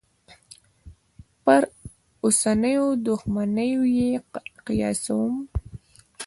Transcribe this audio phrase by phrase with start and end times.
[1.43, 1.61] پر
[2.23, 4.11] اوسنیو دوښمنیو یې
[4.65, 5.33] قیاسوم.